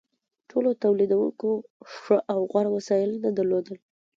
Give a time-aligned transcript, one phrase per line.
[0.49, 1.49] ټولو تولیدونکو
[1.93, 3.77] ښه او غوره وسایل نه درلودل.